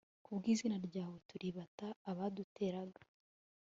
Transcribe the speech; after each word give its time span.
ku 0.23 0.31
bw'izina 0.37 0.77
ryawe 0.87 1.17
turibata 1.29 1.87
abaduteraga 2.09 3.01